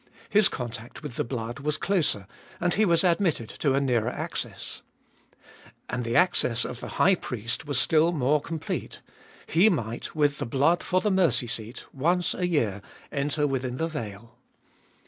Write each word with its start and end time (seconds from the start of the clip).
His 0.31 0.49
contact 0.49 1.03
with 1.03 1.15
the 1.15 1.23
blood 1.23 1.59
was 1.59 1.77
closer, 1.77 2.25
and 2.59 2.73
he 2.73 2.85
was 2.85 3.03
admitted 3.03 3.49
to 3.49 3.75
a 3.75 3.79
nearer 3.79 4.09
access. 4.09 4.81
And 5.87 6.03
the 6.03 6.15
access 6.15 6.65
of 6.65 6.79
the 6.79 6.87
high 6.97 7.13
priest 7.13 7.67
was 7.67 7.79
still 7.79 8.11
more 8.11 8.41
complete; 8.41 9.01
he 9.45 9.69
might, 9.69 10.15
with 10.15 10.39
the 10.39 10.47
blood 10.47 10.81
for 10.81 11.01
the 11.01 11.11
mercy 11.11 11.45
seat, 11.45 11.85
once 11.93 12.33
a 12.33 12.47
year 12.47 12.81
enter 13.11 13.45
within 13.45 13.77
the 13.77 13.87
veil. 13.87 14.39